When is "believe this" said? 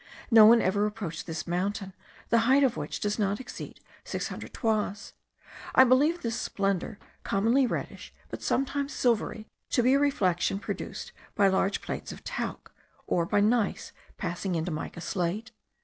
5.83-6.35